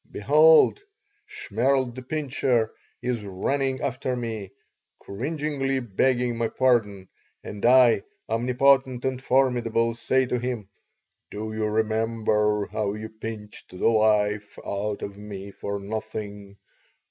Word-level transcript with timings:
Behold! 0.09 0.81
Shmerl 1.27 1.93
the 1.93 2.01
Pincher 2.01 2.73
is 3.03 3.23
running 3.23 3.81
after 3.81 4.15
me, 4.15 4.49
cringingly 4.99 5.79
begging 5.79 6.39
my 6.39 6.47
pardon, 6.47 7.07
and 7.43 7.63
I, 7.63 8.01
omnipotent 8.27 9.05
and 9.05 9.21
formidable, 9.21 9.93
say 9.93 10.25
to 10.25 10.39
him: 10.39 10.69
"Do 11.29 11.53
you 11.53 11.67
remember 11.67 12.65
how 12.65 12.95
you 12.95 13.09
pinched 13.09 13.69
the 13.69 13.89
life 13.89 14.57
out 14.65 15.03
of 15.03 15.19
me 15.19 15.51
for 15.51 15.79
nothing? 15.79 16.57